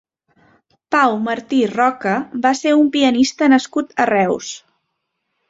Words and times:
Pau 0.95 1.11
Martí 1.27 1.59
Roca 1.73 2.15
va 2.47 2.55
ser 2.61 2.73
un 2.79 2.89
pianista 2.97 3.51
nascut 3.55 3.95
a 4.01 4.09
Reus. 4.13 4.51